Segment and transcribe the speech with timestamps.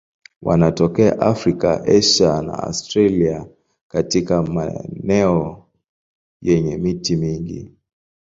[0.41, 3.45] Wanatokea Afrika, Asia na Australia
[3.87, 5.65] katika maeneo
[6.41, 7.71] yenye miti mingi.